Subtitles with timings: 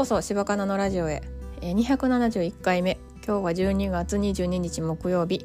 [0.00, 1.22] こそ柴かなのラジオへ、
[1.60, 2.98] 271回目。
[3.16, 5.44] 今日は12月22日木曜日、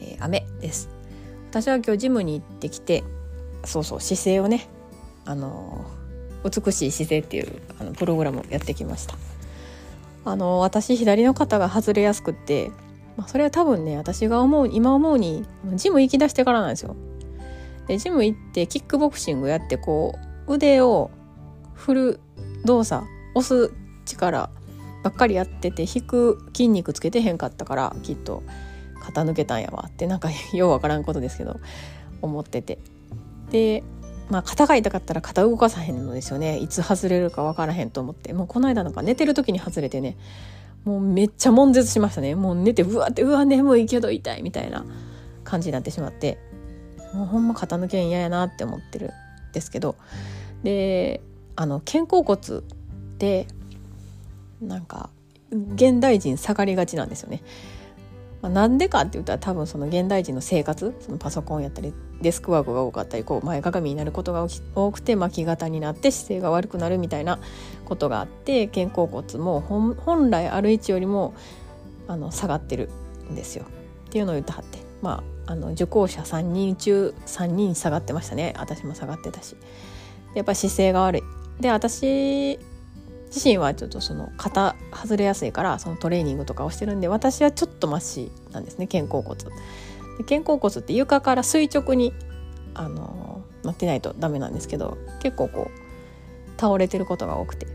[0.00, 0.88] えー、雨です。
[1.48, 3.04] 私は今日ジムに行ってきて
[3.64, 4.68] そうそう姿勢をね
[5.24, 9.14] あのー、美しい姿勢っていうあのプログラムをやってきました。
[10.24, 12.72] あのー、私左の肩が外れやすくって、
[13.16, 16.96] まあ、それは多分ね私が思う今思うにジム行き出してからなんですよ。
[17.86, 20.18] でジム行ってキックボクシングやってこ
[20.48, 21.12] う腕を
[21.74, 22.20] 振る
[22.64, 23.72] 動作押す
[24.04, 24.50] 力
[25.02, 28.42] ばっかりやってて引く筋肉つけてへんかったからきっと
[29.00, 31.60] 肩抜けたんやわってなんかようわからんことですけど
[32.22, 32.78] 思ってて。
[33.50, 33.82] で
[34.28, 36.58] まあ肩が痛かったら肩動かさへんのですよね。
[36.58, 38.34] いつ外れるかわからへんと思って。
[38.34, 40.18] もうこの間なんか寝てる時に外れてね
[40.84, 42.34] もうめっちゃ悶絶しましたね。
[42.34, 44.84] もう寝てうわってうわ眠いけど痛いみたいな
[45.44, 46.38] 感じになってしまって。
[47.14, 49.10] もうほんま肩抜けん嫌やなって思ってるん
[49.52, 49.96] ですけど。
[50.62, 51.22] で
[51.56, 52.38] あの肩甲骨
[53.18, 53.48] って
[54.62, 55.10] なんか
[55.74, 57.42] 現代人下がりがちなんですよね。
[58.40, 64.46] まあ、なんでかって言ったら多分その現代人の生活そのパソコンやったりデスクワークが多かったりこう前かがみになることが
[64.76, 67.40] 多くて巻き型になって姿勢が悪くなるみたいな
[67.84, 71.34] ことがあって肩甲骨も本来ある位置よりも
[72.06, 72.90] あの下がってる
[73.28, 73.64] んですよ。
[74.06, 74.78] っていうのを言ってはって。
[75.02, 78.54] まああの受講者3人中3人下がってましたね。
[78.58, 79.56] 私も下がってたし。
[80.34, 81.22] やっぱ姿勢が悪い。
[81.60, 82.58] で私
[83.28, 89.38] 自身はちょっとその肩外れやすいからそのトレーニングとかをしてるんで私はちょっとマシなんですね肩甲骨。
[90.18, 92.12] で肩甲骨って床から垂直に
[92.74, 97.66] あのなってないとダメなんですけど結構こう倒れてることが多くて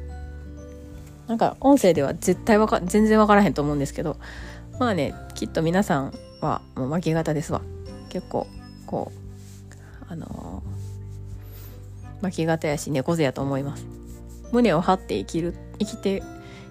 [1.27, 4.17] なんか音声では絶対わか全然分からへんと思うんですけど
[4.79, 7.61] まあねきっと皆さんはもう巻き型ですわ
[8.09, 8.47] 結構
[8.85, 9.23] こう
[10.13, 10.61] あの、
[12.21, 14.02] 巻き型やし猫背やと思います。
[14.53, 16.23] 胸を張って生きる生きて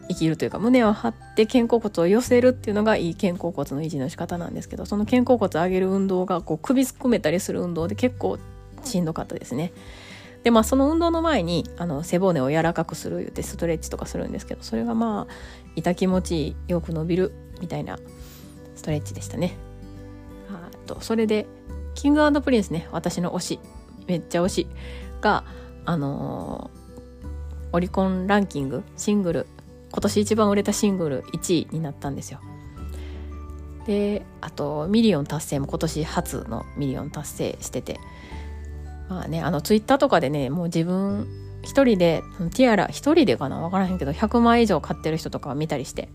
[0.09, 8.39] 生きるというか胸を張って肩甲骨を寄せるっていうのがいい肩甲骨の維持の仕方なんですけどその肩甲骨を上げる運動がこう首すくめたりする運動で結構
[8.85, 9.73] しんどかったですね。
[10.43, 15.33] でまあその運動の前にあの背骨を柔らかくする言ってストレッチとかするんですけどそれがまあ
[15.77, 17.97] 痛気持ちいいよく伸びるみたいな
[18.75, 19.57] ストレッチでしたね。
[20.51, 21.47] あとそれで
[21.95, 23.61] King Prince ね私の推し
[24.09, 24.67] めっちゃ推し
[25.21, 25.45] が
[25.85, 26.82] あのー
[27.73, 29.47] オリコンランキングシングル
[29.91, 32.41] 今年一番売れたシングル1位になったんですよ。
[33.87, 38.01] であとミリオン達成も今年初のミリオン達成してて。
[39.09, 41.27] まあねあのツイッターとかでねもう自分
[41.63, 42.23] 一人で
[42.55, 46.09] ティアラ一人でかな分からへんけど100万以上買ってる人とか見たりして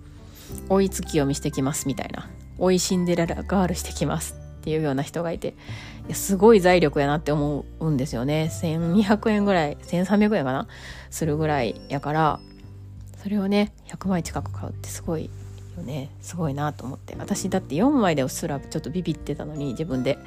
[0.70, 2.30] 追い月読みしてきますみたいな。
[2.60, 4.47] 追いシンデレラガールしてきます。
[4.68, 5.56] っていうような人がいて
[6.08, 8.50] いやすごい財力やなって思うんですよね。
[8.52, 10.68] 1200円ぐらい1300円かな？
[11.10, 12.42] するぐらいやから
[13.24, 15.30] それをね100枚近く買うってすごい
[15.78, 16.10] よね。
[16.20, 17.16] すごいなと思って。
[17.18, 20.20] 私だって4枚でうっすらちょっとビビってたのに自分で。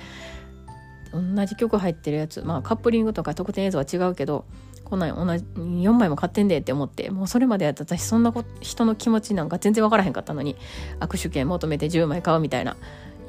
[1.12, 4.44] 同じ曲入ってるやつまあカップリングとか特典映像は違うけど
[4.84, 10.54] こんなん同じ4枚も買ってんでって思ってもうそれまでやった私そんな人の気持ちなんか全然分からへんかったのに
[11.00, 12.76] 握手券求めて10枚買うみたいな。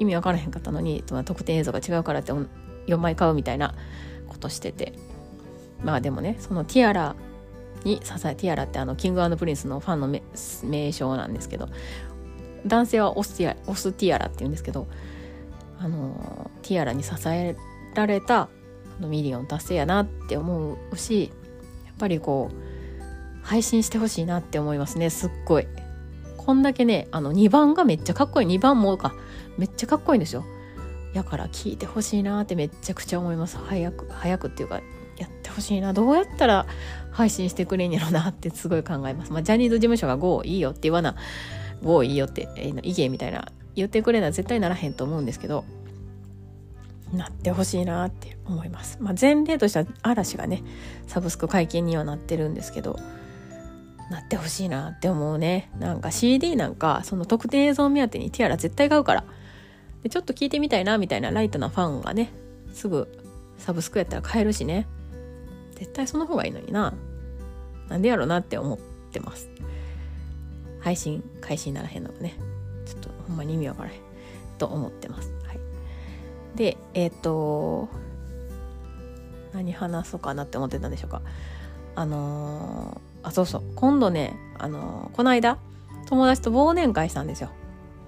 [0.02, 3.74] 意味わからへんかったのに特典映像が違うからって4枚買うみたいな
[4.28, 4.92] ことしてて。
[5.82, 7.16] まあでもねそのティアラ
[7.84, 10.20] に支えティアラってあの King Prince のファンの
[10.64, 11.68] 名称なんですけど
[12.66, 14.86] 男性はオスティアオスティアラって言うんですけど
[15.78, 17.56] あのティアラに支え
[17.94, 18.48] られた
[19.00, 21.32] のミリオン達成やなって思うし
[21.86, 25.66] やっぱりこう配信してほしいなって思いますねすっごい。
[26.36, 28.48] こんだけねあの2番がめっちゃかっこいい。
[28.48, 29.14] 2番もか
[29.58, 30.44] めっちゃかっこいいんですよ。
[31.12, 33.58] やから聞いてほしいなってめっちゃくちゃ思います。
[33.58, 34.80] 早く早くっていうか
[35.18, 35.92] やってほしいな。
[35.92, 36.66] どうやったら
[37.12, 41.14] 配信してくれんやろなってすごい考えます、まあ、ジャニーズ事務所が GO いいよって言わな
[41.82, 45.64] GO いいよって、えー、意見みたいな言ってくれな絶対ならへんと思うんですけど
[47.12, 48.96] なってほしいなって思います。
[49.00, 50.62] まあ、前例としては嵐がね
[51.06, 52.98] サブスク解禁にはなってるんですけど
[54.10, 55.70] なってほしいなって思うね。
[55.78, 59.24] なんか CD なんかその特典映像目当てにティアラ絶対買うから。
[60.02, 62.32] でちょっと聞いてみたいなみたいなライトなファンがね
[62.72, 63.08] すぐ
[63.58, 64.86] サブスクやったら買えるしね。
[65.74, 66.94] 絶対その方がいいのにな。
[67.88, 68.78] なんでやろうなって思っ
[69.12, 69.48] てます。
[70.80, 72.34] 配信開始にならへんのがね。
[72.86, 74.00] ちょっとほんまに意味わからへん
[74.58, 75.58] と思ってます、はい、
[76.56, 77.88] でえっ、ー、と
[79.52, 81.22] 何話そうかなって思ってたんでしょうか。
[81.94, 83.62] あのーあそうそう。
[83.76, 85.58] 今度ねあのこの間
[86.06, 87.50] 友達と忘年会したんですよ、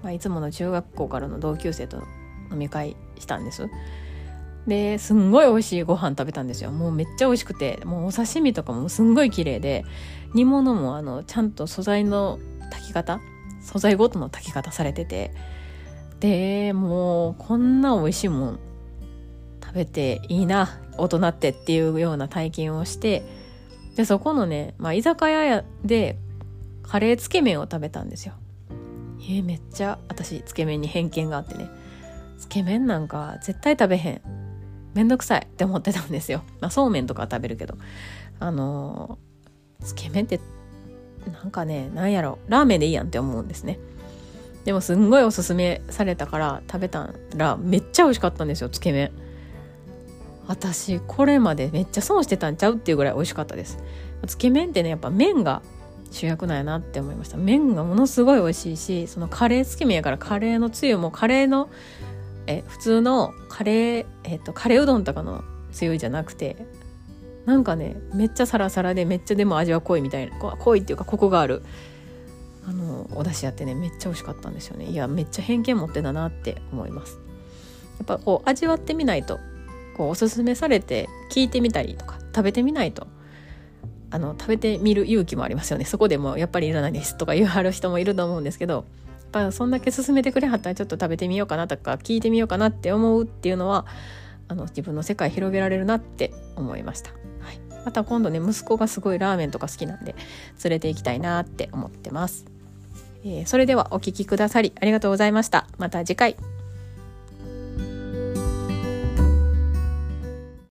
[0.05, 1.97] まあ、いつもの中学校からの同級生と
[2.51, 3.67] 飲み会したんです。
[4.67, 6.71] ですんごい美味しいご飯食べたんですよ。
[6.71, 9.83] もうめっちゃ美味しくてもうお刺身とかもすんごい綺麗で
[10.35, 12.37] 煮物もあのちゃんと素材の
[12.69, 13.19] 炊き方
[13.61, 15.31] 素材ごとの炊き方されてて
[16.19, 18.59] でもうこんな美味しいもん
[19.63, 23.23] 食べていいな大人ってっていうような体験をして
[23.95, 26.19] でそこのね、まあ、居酒屋で
[26.83, 28.35] カレーつけ麺を食べたんですよ。
[29.27, 31.69] えー、めっちゃ私つけ麺に偏見があってね。
[32.37, 34.21] つけ麺なんか絶対食べへん。
[34.93, 35.41] めんどくさい。
[35.41, 37.75] って思ってたんですよ、 まあ、そうめんとかは食べるけど。
[38.39, 40.39] あのー、つけ麺って
[41.31, 42.37] なんかねなんやろ。
[42.47, 43.79] ラーメンでいいやんって思うんですね。
[44.63, 49.11] でもすんごいおすすめされたから食べたらめっちゃ美味しかったんですよつけ麺。
[50.47, 53.79] 私これまでめっちゃ損してたんちゃうっていうぐらい美味しかったです。
[54.27, 55.61] つけ麺ってねやっぱ麺が
[56.11, 57.37] 主役なんやなって思いました。
[57.37, 61.69] 麺がものすごい美味しいしそのカレーつけ麺やからカレーのつゆもカレーの
[62.47, 66.57] え普通のカレー、えっと、カレーうどんとかのつゆじゃなくて
[67.45, 71.63] なんかねめっちゃサラサラでめっちゃでも味は濃いみたいな濃いっていうかコクがある
[72.67, 74.85] あのお出汁やってねめっちゃ美味しかったんですよね。
[74.85, 77.19] いやめっちゃ偏見持ってたなって思います。
[77.99, 79.39] やっぱこう味わってみないと
[79.95, 83.07] こうおすすめされて聞いてみたりとか食べてみないと
[84.11, 85.85] あの食べてみる勇気もありますよね。
[85.85, 88.83] そこでもやっぱりいらないですとか言わはる人もいると思うんですけどやっ
[89.31, 93.85] ぱそんだけ勧めてくれはったらちょっと食べてみようかなとか聞いてみようかなって思うっていうのは
[94.47, 100.15] あの自分の世界広げられるなって思いました、はい、また今度ね息子がすごいラーメンとか好きなんで
[100.63, 102.45] 連れて行きたいなって思ってます、
[103.23, 105.67] えー、それではお聴きくださりありがとうございました。
[105.77, 106.54] また次回。